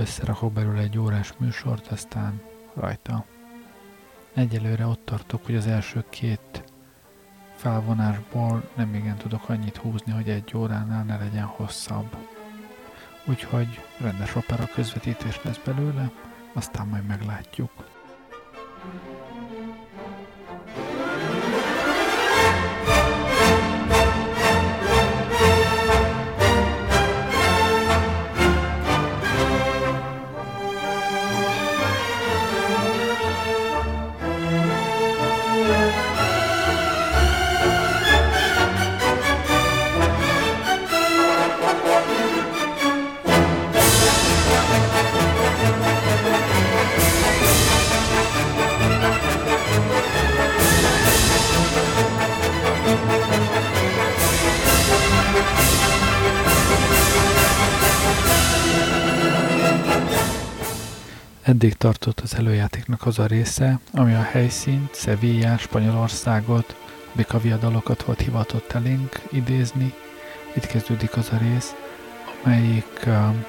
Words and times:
Összerakok 0.00 0.52
belőle 0.52 0.80
egy 0.80 0.98
órás 0.98 1.32
műsort, 1.38 1.86
aztán 1.86 2.40
rajta. 2.74 3.24
Egyelőre 4.34 4.86
ott 4.86 5.04
tartok, 5.04 5.44
hogy 5.44 5.54
az 5.54 5.66
első 5.66 6.04
két 6.08 6.64
felvonásból 7.56 8.70
nem 8.74 8.94
igen 8.94 9.16
tudok 9.16 9.48
annyit 9.48 9.76
húzni, 9.76 10.12
hogy 10.12 10.28
egy 10.28 10.56
óránál 10.56 11.04
ne 11.04 11.16
legyen 11.16 11.44
hosszabb. 11.44 12.16
Úgyhogy 13.24 13.80
rendes 13.98 14.34
opera 14.34 14.66
közvetítés 14.74 15.42
lesz 15.42 15.60
belőle, 15.64 16.10
aztán 16.52 16.86
majd 16.86 17.06
meglátjuk. 17.06 17.70
Eddig 61.60 61.74
tartott 61.74 62.20
az 62.20 62.34
előjátéknak 62.34 63.06
az 63.06 63.18
a 63.18 63.26
része, 63.26 63.78
ami 63.92 64.14
a 64.14 64.22
helyszínt, 64.22 64.94
Sevilla, 64.94 65.56
Spanyolországot, 65.56 66.76
dalokat 67.60 68.02
volt 68.02 68.20
hivatott 68.20 68.72
elénk 68.72 69.20
idézni. 69.30 69.92
Itt 70.54 70.66
kezdődik 70.66 71.16
az 71.16 71.28
a 71.32 71.36
rész, 71.36 71.74
amelyik 72.44 73.02
um, 73.06 73.44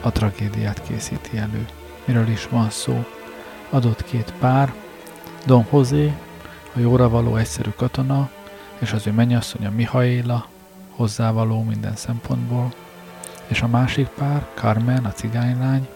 a 0.00 0.12
tragédiát 0.12 0.82
készíti 0.82 1.36
elő. 1.36 1.66
Miről 2.04 2.28
is 2.28 2.48
van 2.48 2.70
szó? 2.70 3.04
Adott 3.70 4.04
két 4.04 4.32
pár, 4.38 4.74
Don 5.46 5.66
José, 5.72 6.12
a 6.74 6.78
jóra 6.78 7.08
való 7.08 7.36
egyszerű 7.36 7.70
katona, 7.70 8.30
és 8.78 8.92
az 8.92 9.06
ő 9.06 9.12
mennyasszonya 9.12 9.70
Mihaela, 9.70 10.48
hozzávaló 10.90 11.62
minden 11.62 11.96
szempontból, 11.96 12.74
és 13.46 13.62
a 13.62 13.66
másik 13.66 14.06
pár, 14.06 14.46
Carmen, 14.54 15.04
a 15.04 15.12
cigánylány, 15.12 15.88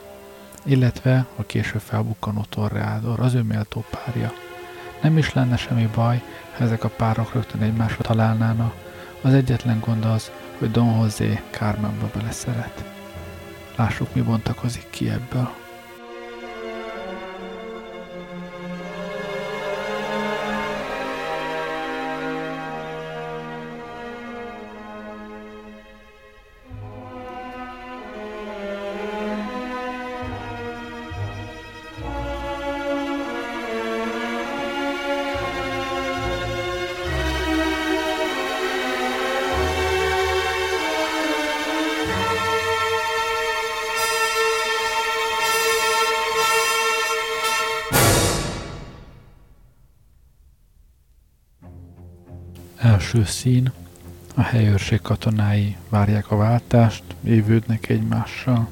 illetve 0.64 1.26
a 1.36 1.42
később 1.42 1.80
felbukkanó 1.80 2.44
Torreador, 2.48 3.20
az 3.20 3.34
ő 3.34 3.44
párja. 3.90 4.32
Nem 5.02 5.18
is 5.18 5.34
lenne 5.34 5.56
semmi 5.56 5.88
baj, 5.94 6.22
ha 6.56 6.64
ezek 6.64 6.84
a 6.84 6.88
párok 6.88 7.32
rögtön 7.34 7.62
egymásra 7.62 8.02
találnának, 8.02 8.74
az 9.22 9.32
egyetlen 9.32 9.80
gond 9.80 10.04
az, 10.04 10.30
hogy 10.58 10.70
Don 10.70 11.02
José 11.02 11.40
Carmenbe 11.50 12.10
beleszeret. 12.14 12.84
Lássuk, 13.76 14.14
mi 14.14 14.20
bontakozik 14.20 14.86
ki 14.90 15.10
ebből. 15.10 15.59
Szín, 53.24 53.72
a 54.34 54.40
helyőrség 54.40 55.00
katonái 55.00 55.76
várják 55.88 56.30
a 56.30 56.36
váltást, 56.36 57.02
évődnek 57.24 57.88
egymással. 57.88 58.68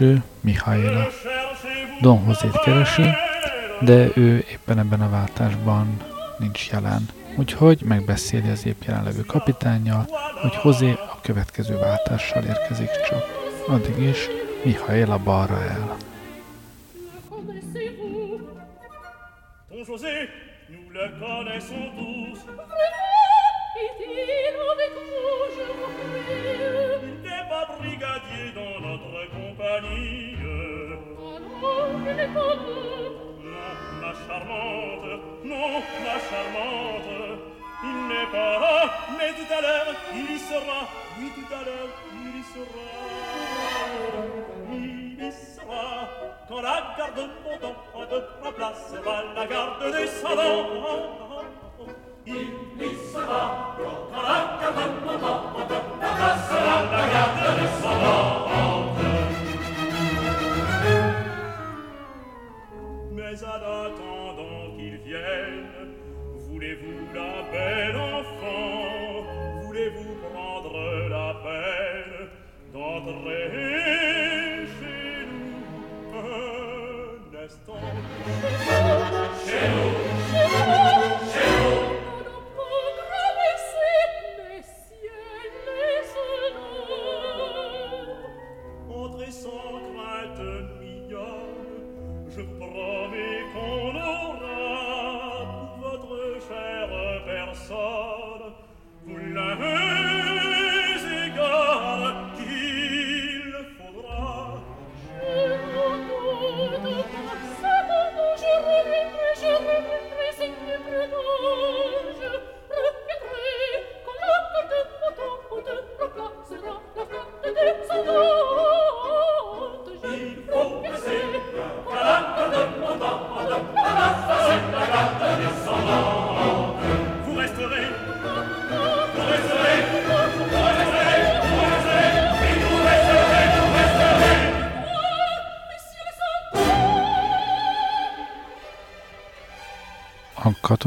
Első, 0.00 0.22
Mihaela. 0.40 1.06
Don 2.00 2.18
Hozét 2.18 2.60
keresi, 2.64 3.02
de 3.80 4.08
ő 4.14 4.44
éppen 4.50 4.78
ebben 4.78 5.00
a 5.00 5.10
váltásban 5.10 5.96
nincs 6.38 6.68
jelen. 6.70 7.08
Úgyhogy 7.36 7.82
megbeszéli 7.84 8.48
az 8.50 8.66
épp 8.66 8.82
jelenlevő 8.82 9.20
kapitánnyal, 9.20 10.06
hogy 10.40 10.54
Hozé 10.54 10.90
a 10.90 11.18
következő 11.22 11.78
váltással 11.78 12.42
érkezik 12.42 12.90
csak. 13.08 13.24
Addig 13.68 13.98
is 13.98 14.18
Mihaela 14.64 15.18
balra 15.18 15.62
el. 15.62 15.96
رات 46.62 46.96
کا 46.96 47.06
دن 47.16 47.47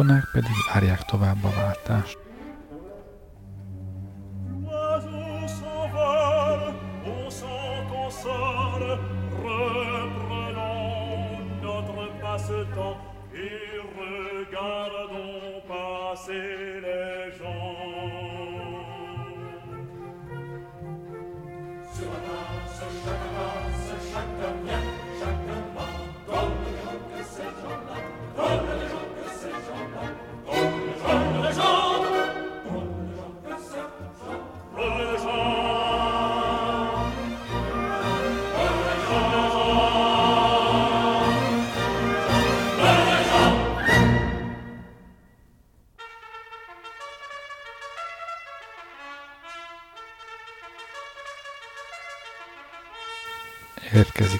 katonák 0.02 0.30
pedig 0.32 0.52
várják 0.74 1.02
tovább 1.02 1.44
a 1.44 1.50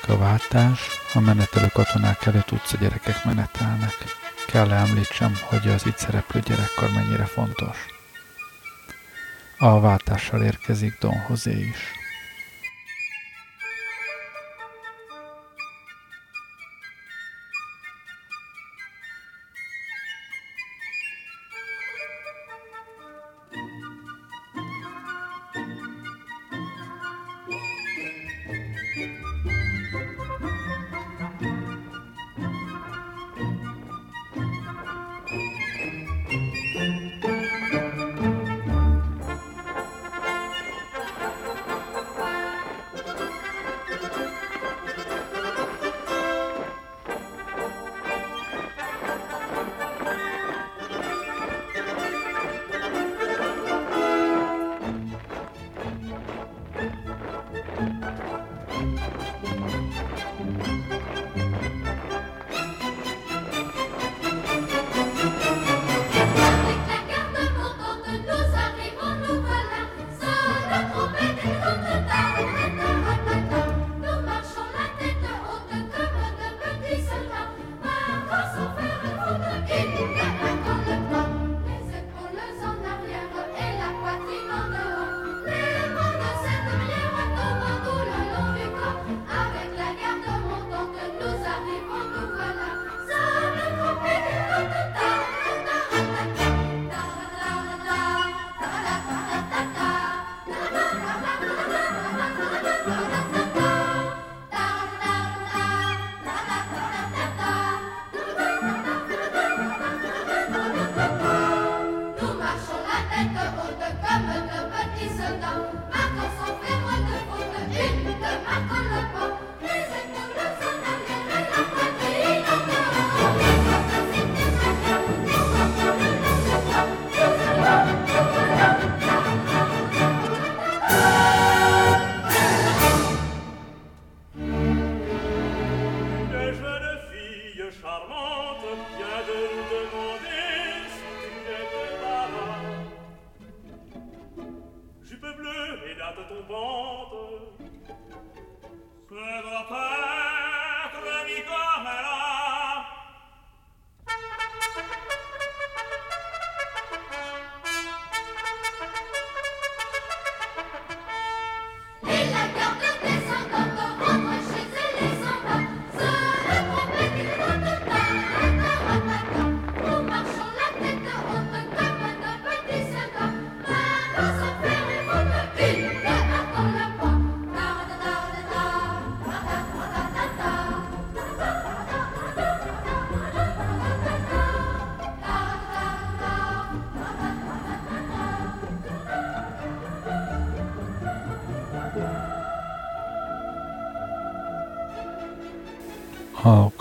Érkezik 0.02 0.20
a 0.20 0.28
váltás, 0.28 0.88
a 1.14 1.20
menetelő 1.20 1.68
katonák 1.74 2.26
előtt 2.26 2.52
utca 2.52 2.78
gyerekek 2.78 3.26
menetelnek. 3.26 3.94
Kell 4.48 4.72
említsem, 4.72 5.34
hogy 5.44 5.68
az 5.68 5.86
itt 5.86 5.98
szereplő 5.98 6.40
gyerekkar 6.40 6.90
mennyire 6.92 7.26
fontos. 7.26 7.86
A 9.58 9.80
váltással 9.80 10.44
érkezik 10.44 10.98
Don 11.00 11.26
José 11.30 11.52
is. 11.52 12.01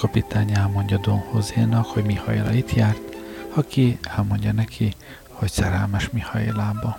Kapitány 0.01 0.53
elmondja 0.53 0.99
Don 0.99 1.19
Hozénak, 1.19 1.87
hogy 1.87 2.05
Mihaela 2.05 2.53
itt 2.53 2.73
járt, 2.73 3.17
aki 3.55 3.99
elmondja 4.03 4.53
neki, 4.53 4.95
hogy 5.29 5.51
szerelmes 5.51 6.11
Mihaelába. 6.11 6.97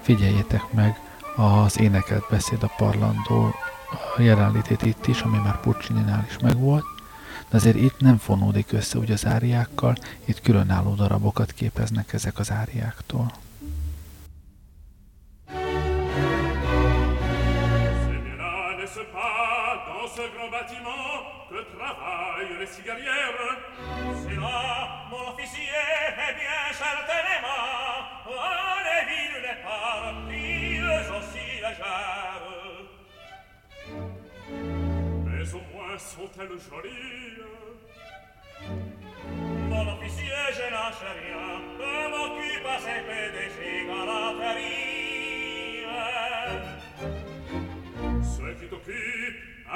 Figyeljétek 0.00 0.72
meg 0.72 1.00
az 1.36 1.80
énekelt 1.80 2.26
beszéd 2.30 2.62
a 2.62 2.72
parlandó 2.76 3.54
jelenlétét 4.18 4.82
itt 4.82 5.06
is, 5.06 5.20
ami 5.20 5.36
már 5.36 5.60
Puccini-nál 5.60 6.24
is 6.28 6.38
megvolt, 6.38 6.84
de 7.48 7.56
azért 7.56 7.76
itt 7.76 8.00
nem 8.00 8.16
fonódik 8.16 8.72
össze 8.72 8.98
úgy 8.98 9.10
az 9.10 9.26
áriákkal, 9.26 9.96
itt 10.24 10.40
különálló 10.40 10.94
darabokat 10.94 11.52
képeznek 11.52 12.12
ezek 12.12 12.38
az 12.38 12.50
áriáktól. 12.50 13.32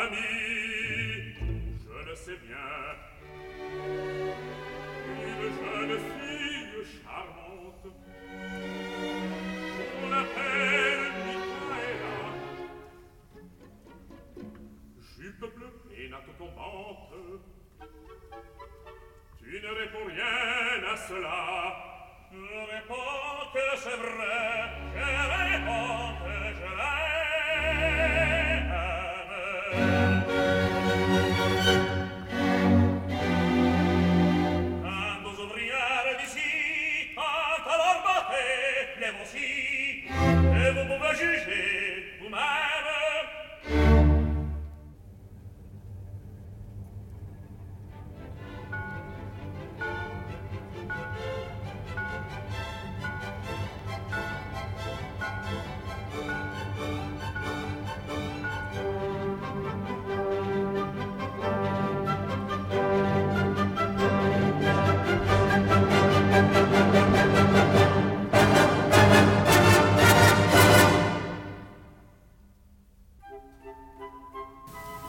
ami, 0.07 1.35
je 1.83 2.09
le 2.09 2.15
sais 2.15 2.39
bien. 2.47 2.69
Il 5.23 5.35
je 5.57 5.87
le 5.87 5.99
sais 5.99 6.16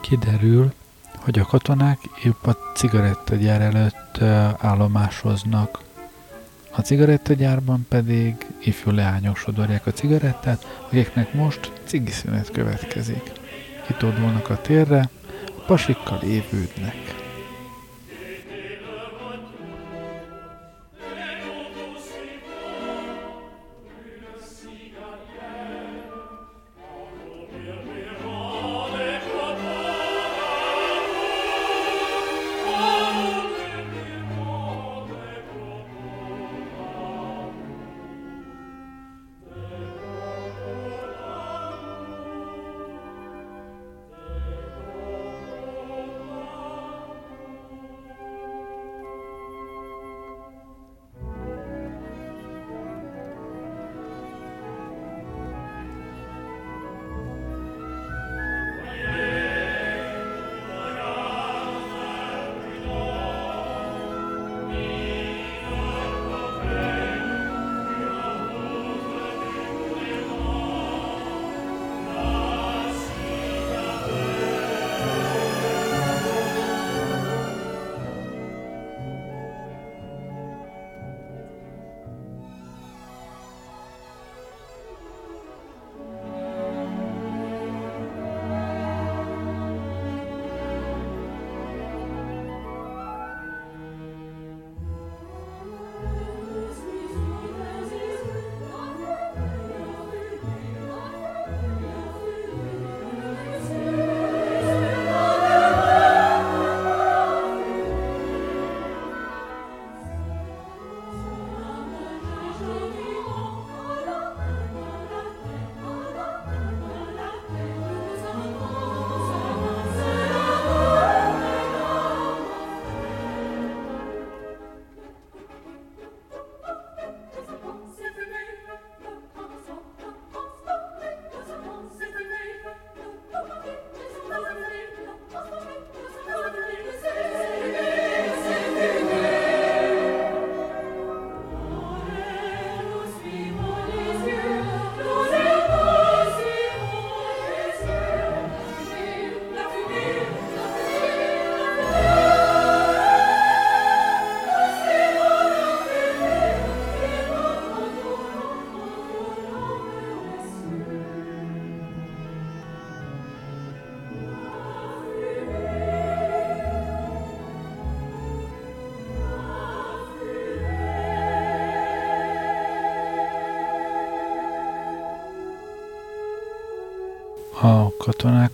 Kiderül, 0.08 0.72
hogy 1.16 1.38
a 1.38 1.44
katonák 1.44 1.98
épp 2.24 2.46
a 2.46 2.56
cigarettagyár 2.74 3.60
előtt 3.60 4.22
állomásoznak. 4.58 5.80
A 6.70 6.80
cigarettagyárban 6.80 7.86
pedig 7.88 8.46
ifjú 8.60 8.90
leányok 8.90 9.36
sodorják 9.36 9.86
a 9.86 9.92
cigarettát, 9.92 10.80
akiknek 10.86 11.34
most 11.34 11.72
cigiszünet 11.84 12.50
következik. 12.50 13.32
Kitódulnak 13.86 14.50
a 14.50 14.60
térre, 14.60 15.08
a 15.46 15.60
pasikkal 15.66 16.20
évődnek. 16.22 17.07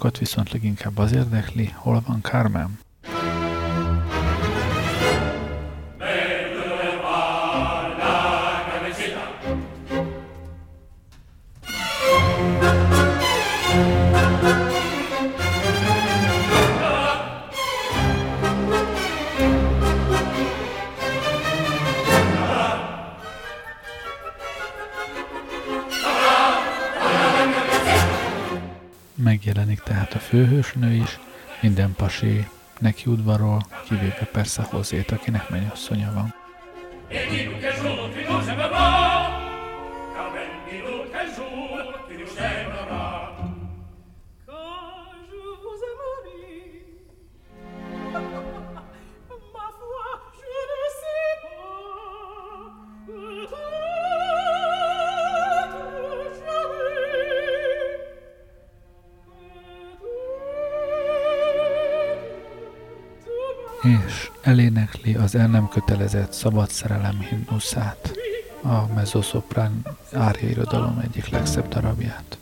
Katonákat 0.04 0.18
viszont 0.18 0.52
leginkább 0.52 0.98
az 0.98 1.12
érdekli, 1.12 1.70
hol 1.74 2.02
van 2.06 2.20
Carmen. 2.22 2.83
Főhősnő 30.34 30.92
is, 30.92 31.18
minden 31.60 31.94
pasi 31.96 32.48
neki 32.78 33.10
udvarol, 33.10 33.66
kivéve 33.84 34.28
persze 34.32 34.62
hozét, 34.62 35.10
akinek 35.10 35.48
mennyasszonya 35.50 36.12
van. 36.14 36.33
Az 65.24 65.34
el 65.34 65.46
nem 65.46 65.68
kötelezett 65.68 66.32
szabad 66.32 66.70
szerelem 66.70 67.20
himnuszát, 67.20 68.12
a 68.62 68.86
mezoszoprán 68.94 69.82
árja 70.12 70.48
irodalom 70.48 70.98
egyik 71.02 71.28
legszebb 71.28 71.68
darabját. 71.68 72.38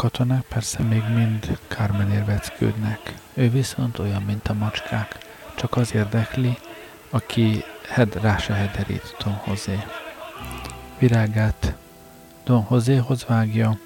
Katonák 0.00 0.42
persze 0.42 0.82
még 0.82 1.02
mind 1.14 1.58
Carmenért 1.68 2.26
veckődnek. 2.26 3.14
Ő 3.34 3.50
viszont 3.50 3.98
olyan, 3.98 4.22
mint 4.22 4.48
a 4.48 4.52
macskák, 4.52 5.18
csak 5.54 5.76
az 5.76 5.94
érdekli, 5.94 6.58
aki 7.10 7.64
hed, 7.88 8.20
rá 8.20 8.36
se 8.36 8.52
hederít 8.52 9.16
Don 9.24 9.40
José. 9.46 9.78
Virágát 10.98 11.74
Don 12.44 12.66
Joséhoz 12.70 13.24
vágja, 13.26 13.78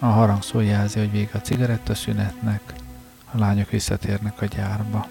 a 0.00 0.06
harangszó 0.06 0.60
jelzi, 0.60 0.98
hogy 0.98 1.10
vége 1.10 1.30
a 1.32 1.38
cigarettaszünetnek, 1.38 2.72
a 3.32 3.38
lányok 3.38 3.70
visszatérnek 3.70 4.40
a 4.40 4.44
gyárba. 4.44 5.06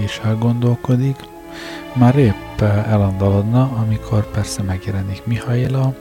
Is 0.00 0.20
elgondolkodik, 0.24 1.16
már 1.92 2.16
épp 2.16 2.60
elandalodna, 2.60 3.62
amikor 3.62 4.30
persze 4.30 4.62
megjelenik 4.62 5.24
Mihaila, 5.24 5.94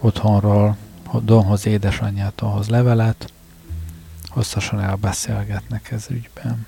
otthonról 0.00 0.76
Don 1.20 1.46
José 1.48 1.70
édesanyjától 1.70 2.50
hoz 2.50 2.68
levelet, 2.68 3.32
hosszasan 4.28 4.80
elbeszélgetnek 4.80 5.90
ez 5.90 6.06
ügyben. 6.10 6.66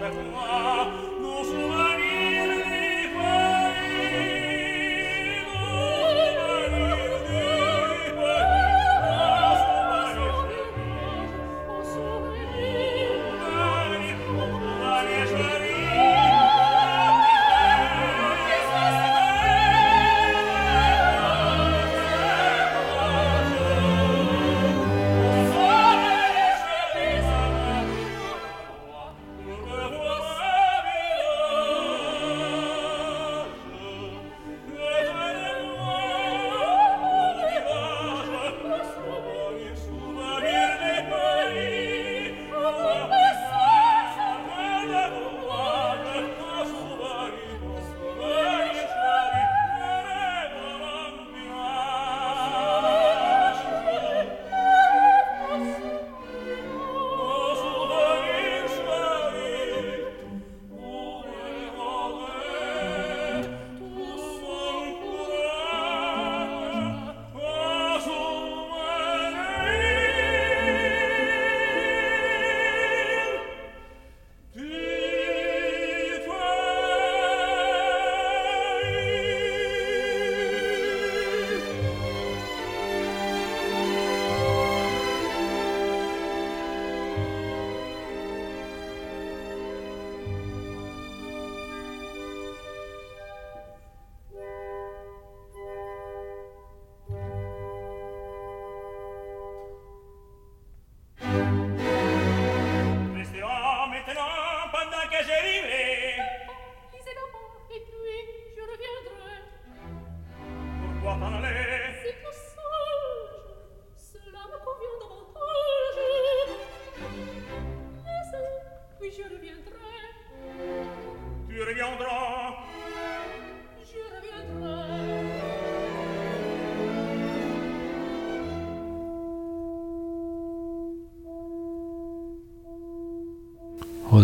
per 0.00 0.12
moi 0.14 1.09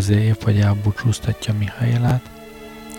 épp, 0.09 0.43
hogy 0.43 0.61
elbúcsúztatja 0.61 1.55
Mihailát, 1.55 2.31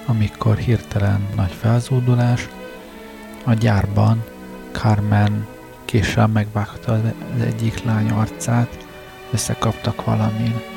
amikor 0.05 0.57
hirtelen 0.57 1.27
nagy 1.35 1.51
felzódulás, 1.51 2.49
a 3.43 3.53
gyárban 3.53 4.23
Carmen 4.71 5.47
késsel 5.85 6.27
megvágta 6.27 6.91
az 6.91 7.41
egyik 7.41 7.83
lány 7.83 8.09
arcát, 8.09 8.85
összekaptak 9.31 10.05
valamin. 10.05 10.76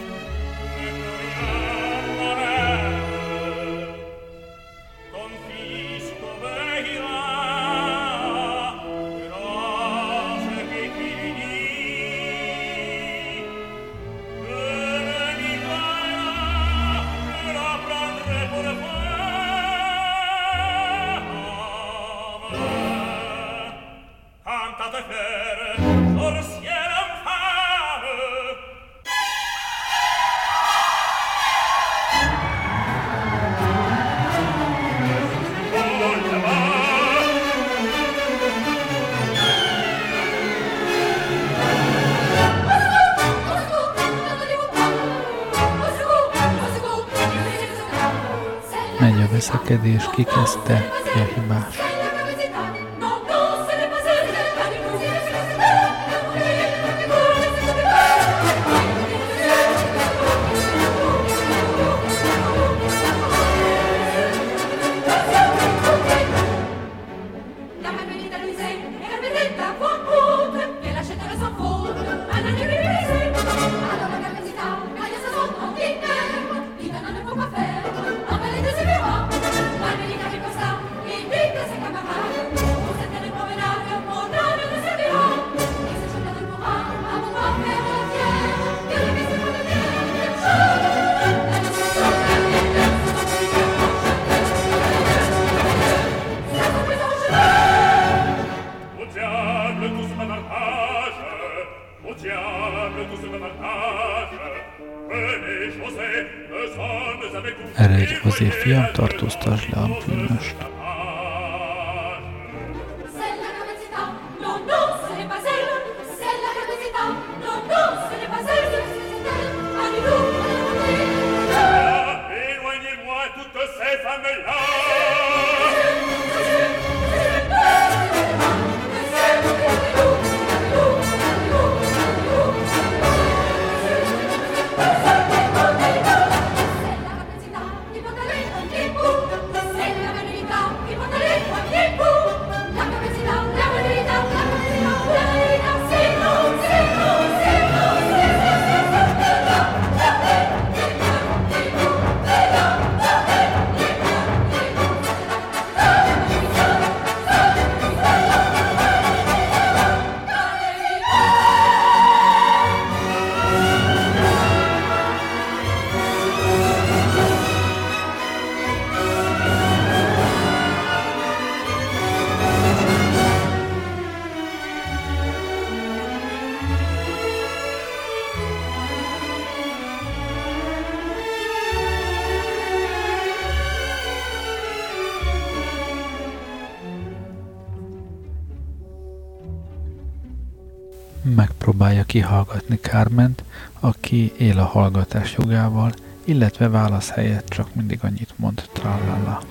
Kihallgatni 192.11 192.81
Kárment, 192.81 193.44
aki 193.81 194.33
él 194.38 194.58
a 194.58 194.65
hallgatás 194.65 195.35
jogával, 195.38 195.92
illetve 196.25 196.69
válasz 196.69 197.11
helyett 197.11 197.48
csak 197.48 197.75
mindig 197.75 197.98
annyit 198.02 198.38
mond 198.38 198.63
trallala. 198.73 199.42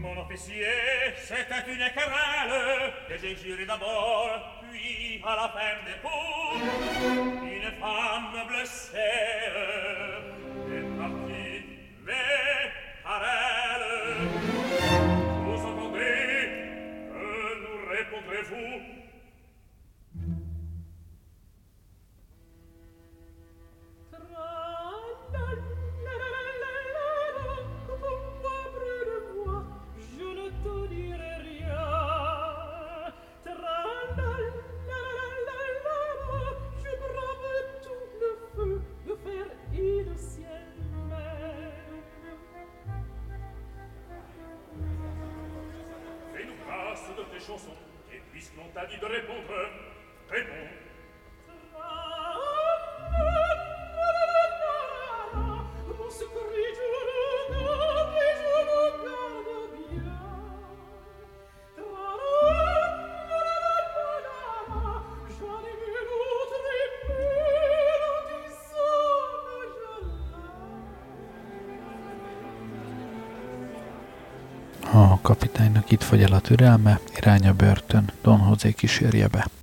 Mon 0.00 0.16
officier, 0.16 0.78
dit 48.88 48.98
de 48.98 49.06
répondre. 49.06 49.54
Réponds. 50.30 50.68
Kapitánynak 75.38 75.90
itt 75.90 76.02
fogy 76.02 76.22
el 76.22 76.32
a 76.32 76.40
türelme, 76.40 77.00
irány 77.16 77.48
a 77.48 77.52
börtön, 77.52 78.10
Don 78.22 78.48
José 78.48 78.72
kísérje 78.72 79.28
be. 79.28 79.57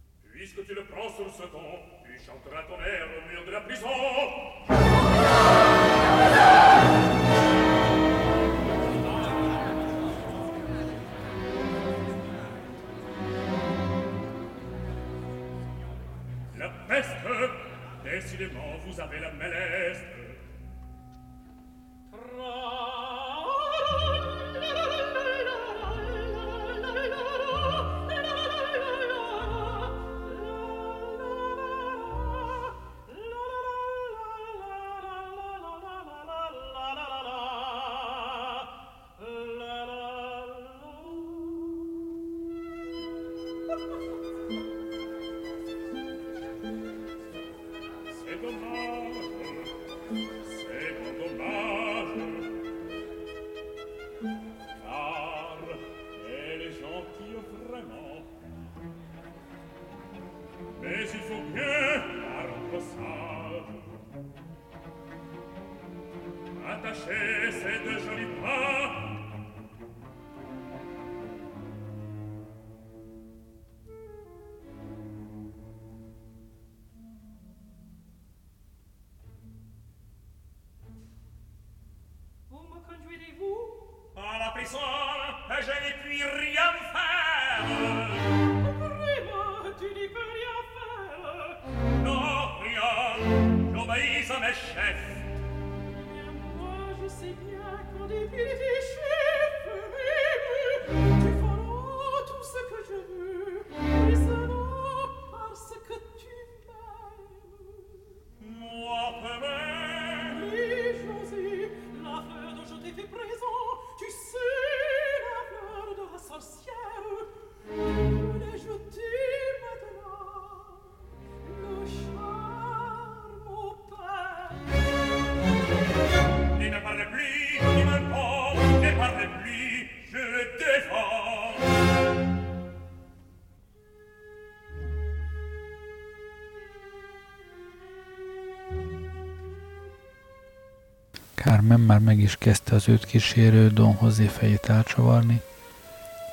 Carmen 141.67 141.85
már 141.85 141.99
meg 141.99 142.19
is 142.19 142.35
kezdte 142.35 142.75
az 142.75 142.89
őt 142.89 143.05
kísérő 143.05 143.69
Don 143.69 143.97
José 144.01 144.25
fejét 144.25 144.65
elcsavarni, 144.65 145.41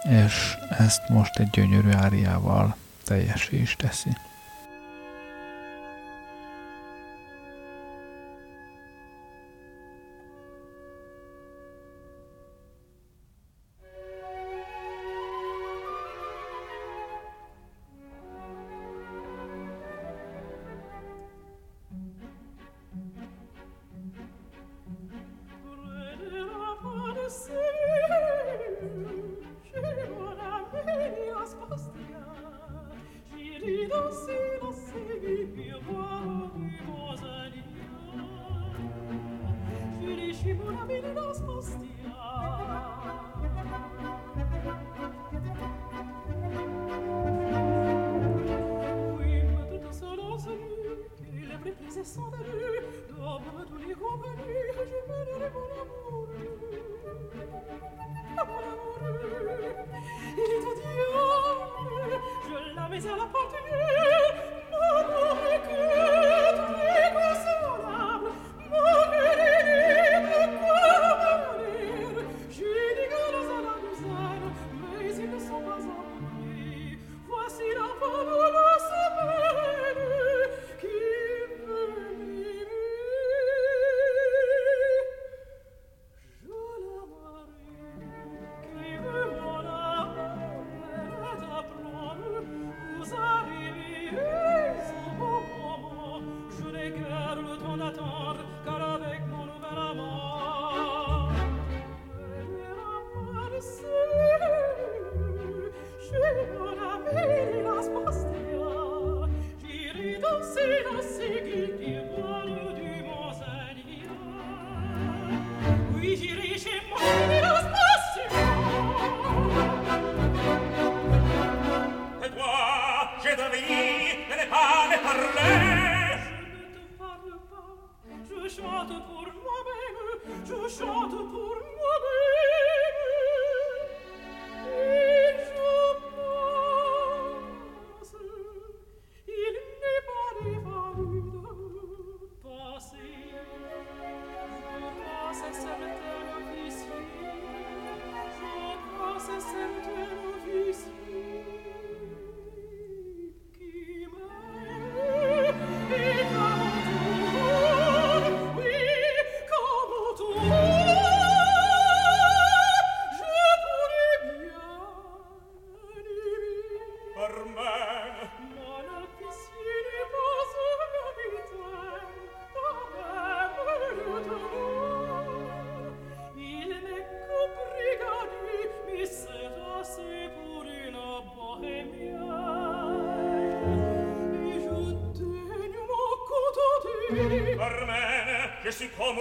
és 0.03 0.55
ezt 0.78 1.09
most 1.09 1.39
egy 1.39 1.51
gyönyörű 1.51 1.91
áriával 1.91 2.76
teljesé 3.05 3.57
is 3.57 3.76
teszi. 3.76 4.11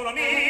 amor 0.01 0.17
a 0.17 0.40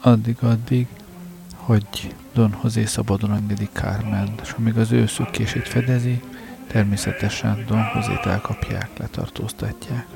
addig-addig, 0.00 0.86
hogy 1.54 2.14
Don 2.34 2.58
José 2.62 2.84
szabadon 2.84 3.32
engedi 3.32 3.68
Carmen, 3.72 4.34
és 4.42 4.52
amíg 4.58 4.76
az 4.76 4.92
ő 4.92 5.06
szükkését 5.06 5.68
fedezi, 5.68 6.22
természetesen 6.66 7.64
Don 7.66 7.84
José-t 7.94 8.26
elkapják, 8.26 8.98
letartóztatják. 8.98 10.06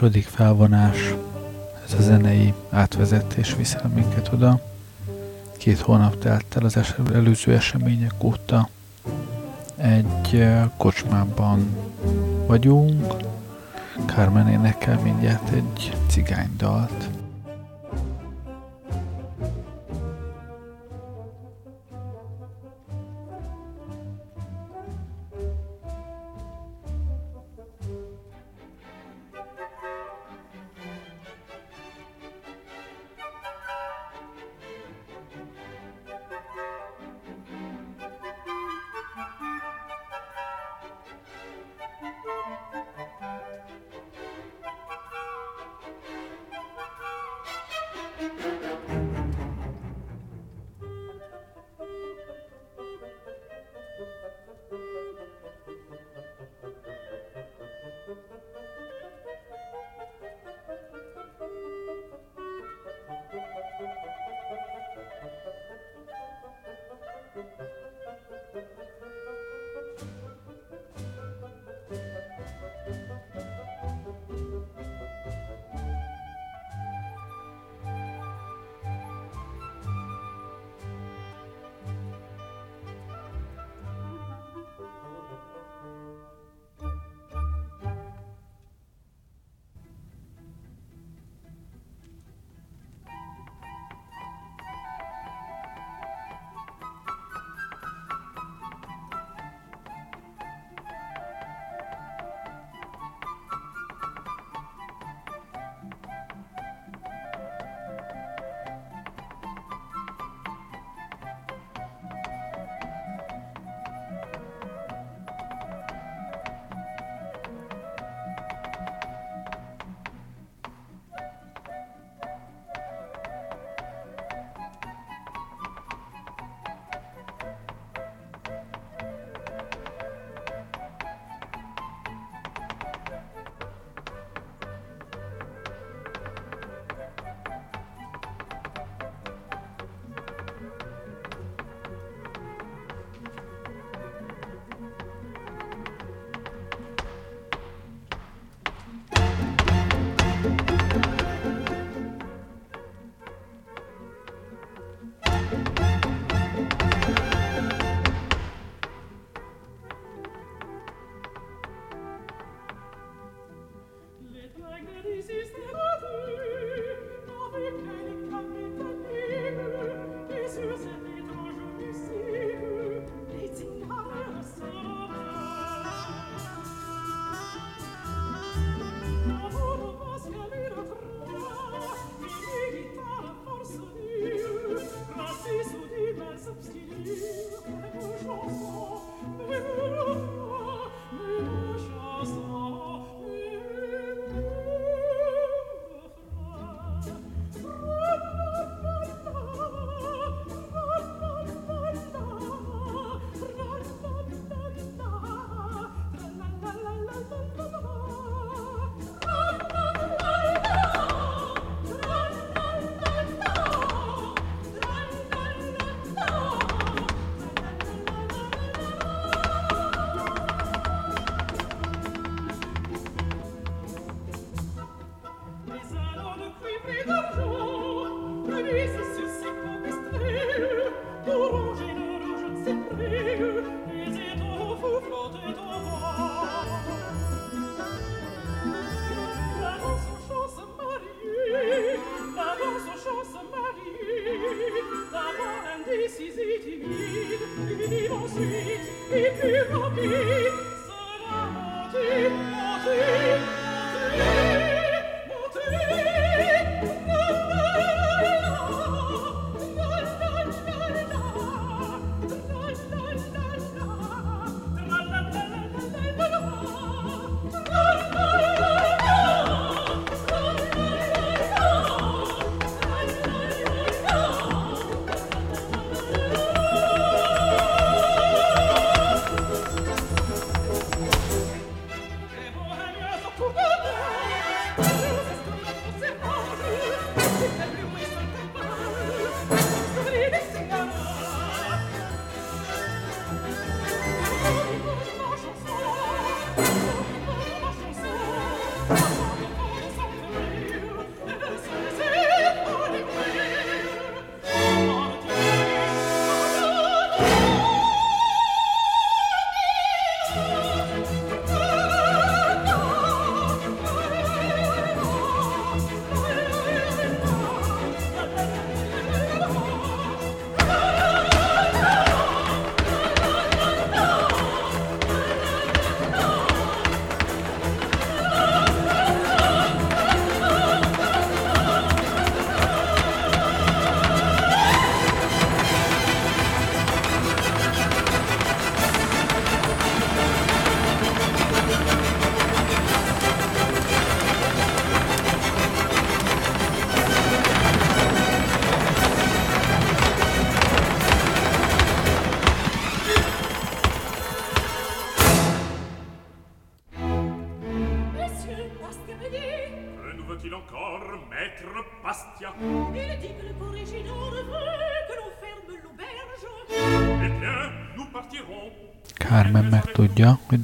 Második 0.00 0.26
felvonás. 0.26 1.14
Ez 1.84 1.94
a 1.98 2.02
zenei 2.02 2.54
átvezetés 2.70 3.54
viszel 3.54 3.90
minket 3.94 4.30
oda. 4.32 4.60
Két 5.56 5.78
hónap 5.78 6.18
telt 6.18 6.44
el 6.56 6.64
az 6.64 6.76
es- 6.76 6.96
előző 7.14 7.54
események 7.54 8.12
óta. 8.22 8.68
Egy 9.76 10.46
kocsmában 10.76 11.76
vagyunk. 12.46 13.14
Carmen 14.06 14.48
énekel 14.48 14.98
mindjárt 15.02 15.50
egy 15.50 15.96
cigánydalt. 16.08 17.08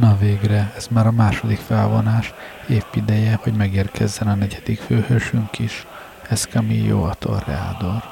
Na 0.00 0.16
végre, 0.16 0.72
ez 0.76 0.86
már 0.86 1.06
a 1.06 1.10
második 1.10 1.58
felvonás, 1.58 2.34
épp 2.68 2.94
ideje, 2.94 3.38
hogy 3.42 3.52
megérkezzen 3.52 4.28
a 4.28 4.34
negyedik 4.34 4.78
főhősünk 4.78 5.58
is, 5.58 5.86
Escamillo 6.28 7.02
a 7.02 7.14
Torreador. 7.14 8.09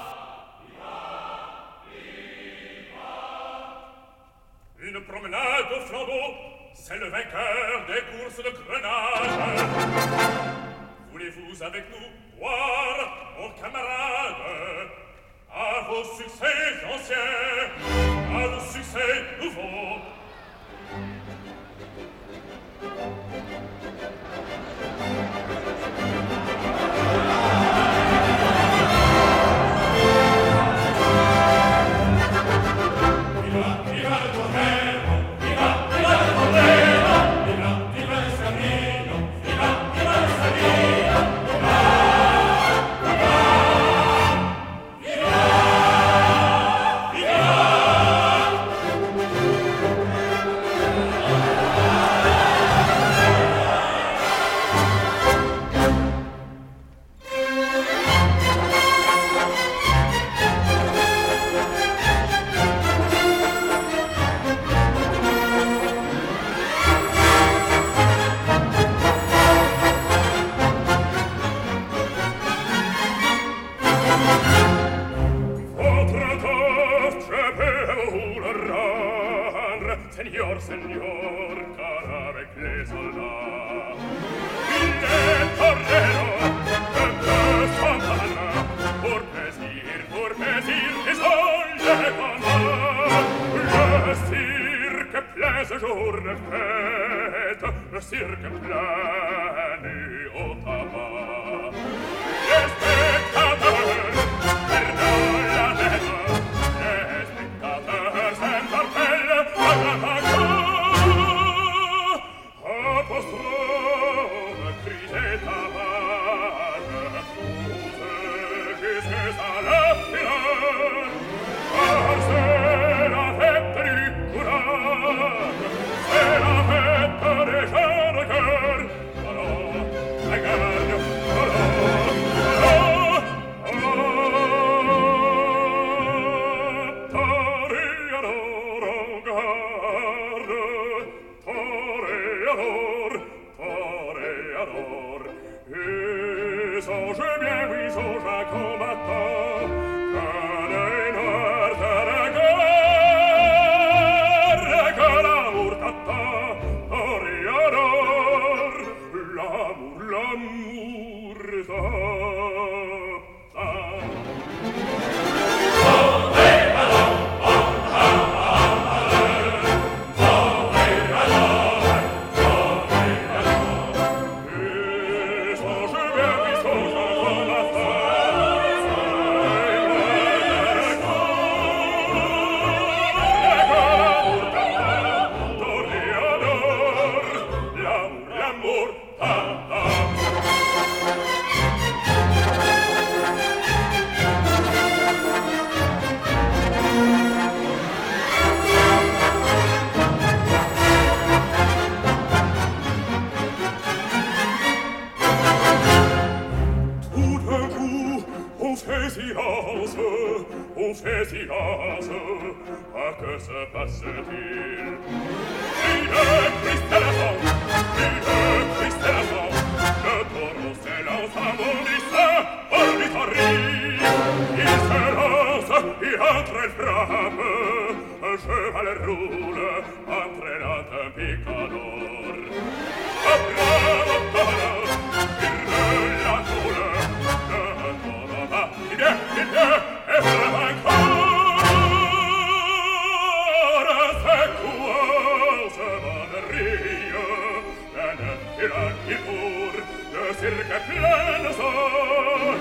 de 250.12 250.34
circa 250.40 250.78
pleine 250.88 251.52
sang, 251.59 252.56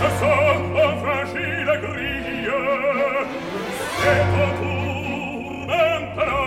ce 0.00 0.08
sang 0.20 0.58
en 0.84 0.94
fragile 1.02 1.72
grille, 1.82 2.50
c'est 4.00 4.24
autour 4.42 5.66
maintenant. 5.66 6.45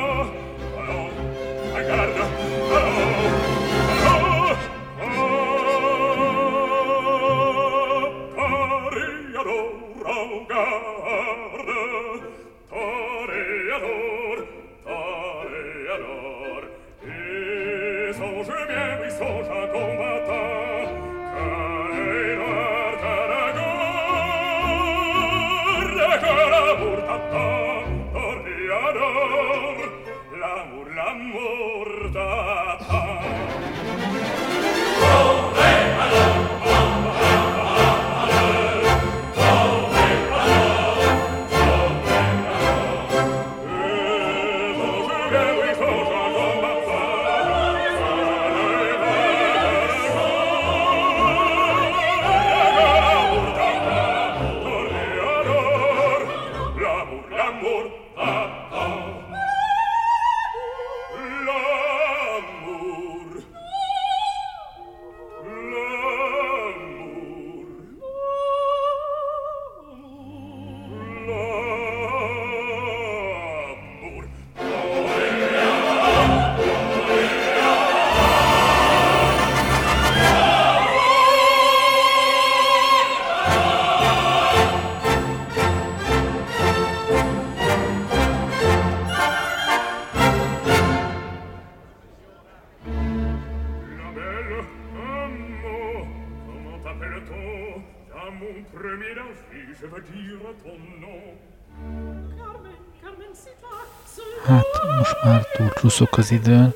Csúszok 105.89 106.17
az 106.17 106.31
időn, 106.31 106.73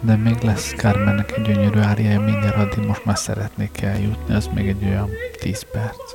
de 0.00 0.16
még 0.16 0.40
lesz 0.42 0.74
Carmennek 0.76 1.32
egy 1.36 1.42
gyönyörű 1.42 1.78
áriája, 1.78 2.20
mindjárt 2.20 2.56
addig 2.56 2.86
most 2.86 3.04
már 3.04 3.18
szeretnék 3.18 3.82
eljutni, 3.82 4.34
az 4.34 4.48
még 4.54 4.68
egy 4.68 4.84
olyan 4.84 5.08
10 5.40 5.62
perc. 5.72 6.12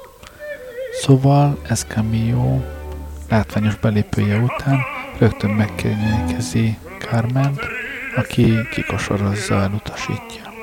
Szóval 1.01 1.57
ez 1.67 1.85
Camillo 1.87 2.61
látványos 3.29 3.75
belépője 3.75 4.37
után 4.37 4.79
rögtön 5.17 5.49
megkérnyékezi 5.49 6.77
Carment, 6.99 7.59
aki 8.15 8.53
kikosorozza, 8.71 9.55
elutasítja. 9.55 10.58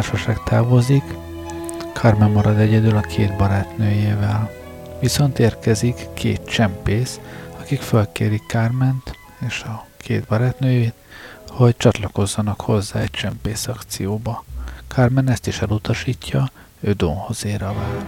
Társaság 0.00 0.42
távozik, 0.42 1.04
Carmen 1.92 2.30
marad 2.30 2.58
egyedül 2.58 2.96
a 2.96 3.00
két 3.00 3.36
barátnőjével. 3.36 4.50
Viszont 5.00 5.38
érkezik 5.38 6.06
két 6.14 6.44
csempész, 6.44 7.20
akik 7.60 7.80
felkérik 7.80 8.42
Carment 8.48 9.18
és 9.46 9.62
a 9.62 9.86
két 9.96 10.24
barátnőjét, 10.24 10.94
hogy 11.48 11.76
csatlakozzanak 11.76 12.60
hozzá 12.60 13.00
egy 13.00 13.10
csempész 13.10 13.66
akcióba. 13.66 14.44
Carmen 14.88 15.30
ezt 15.30 15.46
is 15.46 15.60
elutasítja, 15.60 16.50
ő 16.80 16.92
Don 16.92 17.16
José-ra 17.28 17.72
vár. 17.74 18.06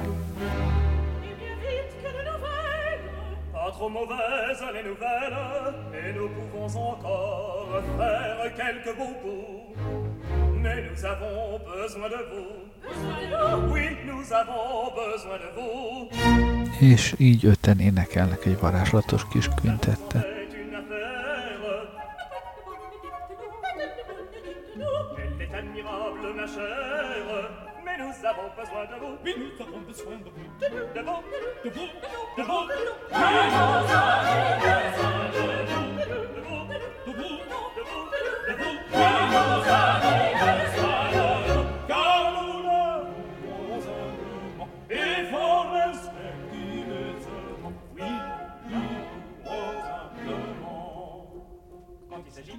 et 5.95 6.13
nous 6.15 6.29
pouvons 6.29 6.79
encore 6.79 7.83
faire 7.97 8.55
quelques 8.57 8.97
beaux 8.97 9.15
coups. 9.23 10.02
Mais 10.63 10.83
nous 10.89 11.05
avons 11.05 11.59
besoin 11.59 12.09
de 12.09 12.21
vous. 12.31 12.53
Oui, 13.73 13.87
nous 14.07 14.33
avons 14.33 14.93
besoin 14.95 15.39
de 15.45 15.51
vous. 15.57 16.09
És 16.81 17.15
így 17.19 17.47
öten 17.47 17.79
énekelnek 17.79 18.45
egy 18.45 18.59
varázslatos 18.61 19.27
kis 19.29 19.49
quintettet. 19.63 20.27
Mais 27.85 27.97
nous 27.99 28.17
avons 28.31 28.51
besoin 28.61 28.85
de 28.91 28.97
vous. 29.01 29.15
Oui, 29.25 29.33
nous 29.39 29.61
avons 29.61 29.83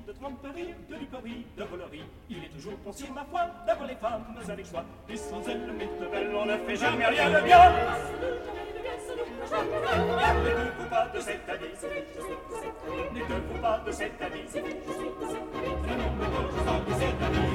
avons 0.10 0.20
tromperie, 0.20 0.74
de 0.90 0.96
duperie, 0.96 1.46
de 1.58 1.64
volerie. 1.64 2.04
Il 2.30 2.44
est 2.44 2.50
toujours 2.50 2.74
sur 2.92 3.14
ma 3.14 3.24
foi 3.26 3.42
d'avoir 3.66 3.88
les 3.88 3.96
femmes 3.96 4.24
avec 4.50 4.66
soi. 4.66 4.84
Et 5.10 5.16
sans 5.16 5.48
elles, 5.48 5.74
mais 5.78 5.86
de 5.86 6.06
belles, 6.12 6.36
on 6.36 6.46
ne 6.46 6.58
fait 6.58 6.76
jamais 6.76 7.06
rien 7.06 7.30
de 7.30 7.40
bien. 7.46 7.72
Ne 9.44 10.84
te 10.84 10.90
pas 10.90 11.08
de 11.14 11.20
cette 11.20 11.50
avis. 11.50 11.66
Ne 13.14 13.20
te 13.22 13.60
pas 13.62 13.80
de 13.86 13.92
cette 13.92 14.22
avis. 14.22 14.44
Ne 14.44 14.50
te 14.50 14.58
pas 16.66 16.80
de 16.88 16.94
cette 16.94 17.22
avis. 17.22 17.53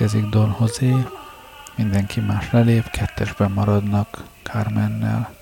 Érkezik 0.00 0.28
Don 0.28 0.56
José, 0.58 0.94
mindenki 1.76 2.20
más 2.20 2.50
lelép, 2.52 2.90
kettesben 2.90 3.50
maradnak 3.50 4.24
Carmennel. 4.42 5.38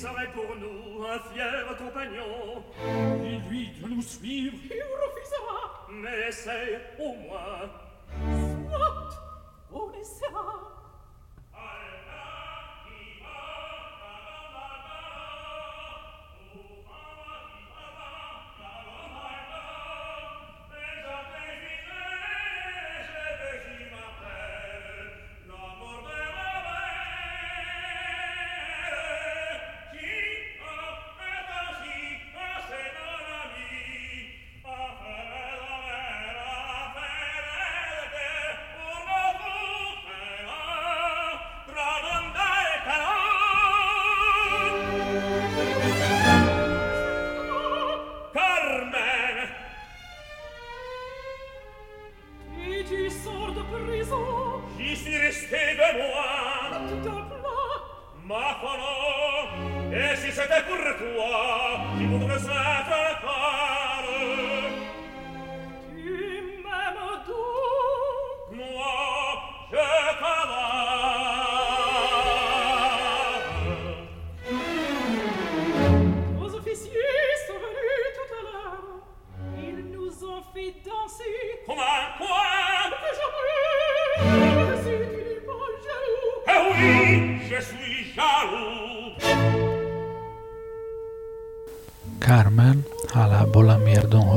serait 0.00 0.32
pour 0.32 0.56
nous 0.56 1.04
un 1.04 1.18
fier 1.30 1.76
compagnon. 1.76 2.64
Et 3.22 3.36
lui 3.50 3.68
de 3.82 3.88
nous 3.88 4.02
suivre, 4.02 4.56
il 4.64 4.82
refusera. 5.02 5.86
Mais 5.90 6.32
c'est 6.32 6.80
au 6.98 7.14
moins 7.16 7.68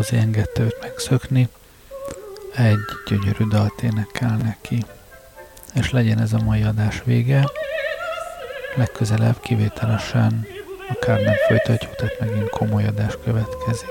José 0.03 0.17
engedte 0.17 0.61
őt 0.61 0.77
megszökni, 0.81 1.49
egy 2.55 2.77
gyönyörű 3.07 3.47
dalt 3.49 3.81
énekel 3.81 4.37
neki. 4.37 4.85
És 5.73 5.91
legyen 5.91 6.19
ez 6.19 6.33
a 6.33 6.43
mai 6.43 6.61
adás 6.61 7.01
vége. 7.03 7.49
Legközelebb 8.75 9.39
kivételesen 9.39 10.47
a 10.89 10.93
Carmen 10.93 11.35
folytatjuk, 11.47 11.95
tehát 11.95 12.19
megint 12.19 12.49
komoly 12.49 12.87
adás 12.87 13.17
következik. 13.23 13.89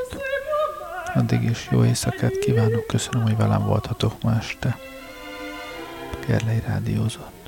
Addig 1.15 1.43
is 1.43 1.69
jó 1.71 1.85
éjszakát 1.85 2.39
kívánok, 2.39 2.87
köszönöm, 2.87 3.23
hogy 3.23 3.37
velem 3.37 3.67
voltatok 3.67 4.23
ma 4.23 4.37
este. 4.39 4.79
Gerlei 6.27 6.63
rádiózott. 6.67 7.42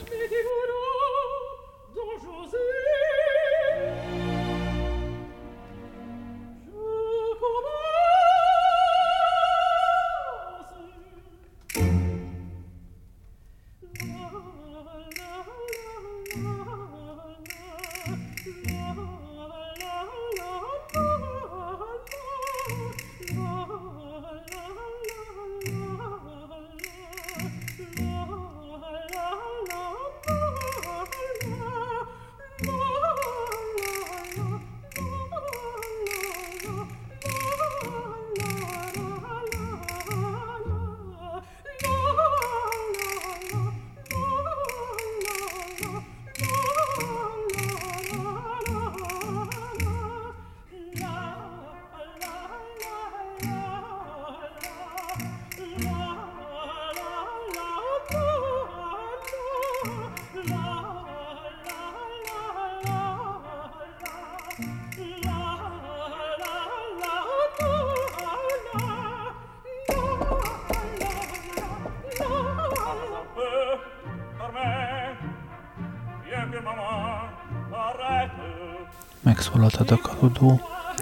Kaludó, 79.85 80.61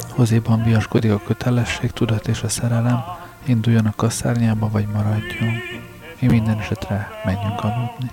hozéban 0.08 0.62
biaskodik 0.62 1.12
a 1.12 1.22
kötelesség, 1.26 1.90
tudat 1.90 2.28
és 2.28 2.42
a 2.42 2.48
szerelem, 2.48 3.02
induljanak 3.44 4.02
a 4.02 4.10
szárnyába, 4.10 4.68
vagy 4.68 4.86
maradjon. 4.86 5.54
Mi 6.20 6.26
minden 6.26 6.58
esetre 6.58 7.08
menjünk 7.24 7.64
aludni. 7.64 8.10